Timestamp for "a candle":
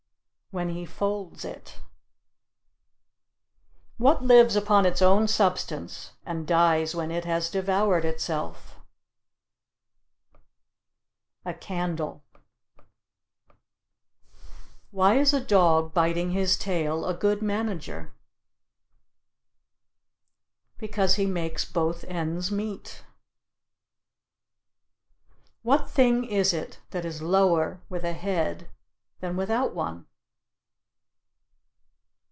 11.45-12.25